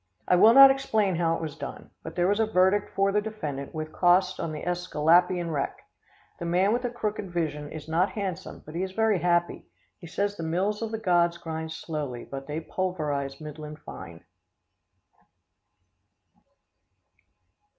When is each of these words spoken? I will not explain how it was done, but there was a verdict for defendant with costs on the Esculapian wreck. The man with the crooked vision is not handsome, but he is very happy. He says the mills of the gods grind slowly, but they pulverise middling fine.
I 0.27 0.35
will 0.35 0.55
not 0.55 0.71
explain 0.71 1.17
how 1.17 1.35
it 1.35 1.41
was 1.43 1.55
done, 1.55 1.91
but 2.01 2.15
there 2.15 2.27
was 2.27 2.39
a 2.39 2.47
verdict 2.47 2.89
for 2.95 3.11
defendant 3.11 3.71
with 3.71 3.91
costs 3.93 4.39
on 4.39 4.51
the 4.51 4.65
Esculapian 4.65 5.51
wreck. 5.51 5.77
The 6.39 6.45
man 6.45 6.73
with 6.73 6.81
the 6.81 6.89
crooked 6.89 7.29
vision 7.29 7.71
is 7.71 7.87
not 7.87 8.13
handsome, 8.13 8.63
but 8.65 8.73
he 8.73 8.81
is 8.81 8.93
very 8.93 9.19
happy. 9.19 9.67
He 9.99 10.07
says 10.07 10.37
the 10.37 10.41
mills 10.43 10.81
of 10.81 10.89
the 10.89 10.97
gods 10.97 11.37
grind 11.37 11.71
slowly, 11.71 12.25
but 12.25 12.47
they 12.47 12.61
pulverise 12.61 13.39
middling 13.39 13.75
fine. 13.75 14.25